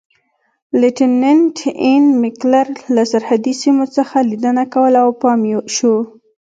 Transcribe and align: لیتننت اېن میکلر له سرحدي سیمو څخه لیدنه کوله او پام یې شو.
لیتننت 0.79 1.57
اېن 1.83 2.03
میکلر 2.21 2.67
له 2.95 3.03
سرحدي 3.11 3.53
سیمو 3.61 3.85
څخه 3.97 4.17
لیدنه 4.29 4.63
کوله 4.73 4.99
او 5.05 5.11
پام 5.21 5.41
یې 5.51 5.57
شو. 5.75 5.93